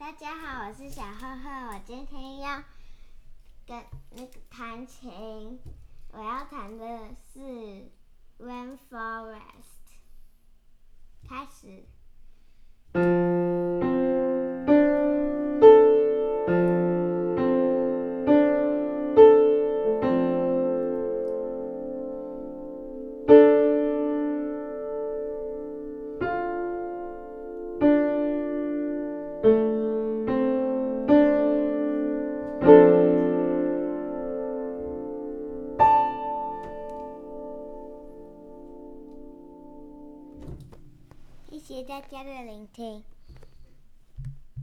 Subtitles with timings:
[0.00, 2.64] 大家好，我是小赫赫，我今天要
[3.66, 5.60] 跟那个弹琴，
[6.12, 7.38] 我要弹的是
[8.38, 9.42] 《Rainforest》，
[11.28, 11.84] 开始。
[41.50, 43.02] 谢谢大家的聆听。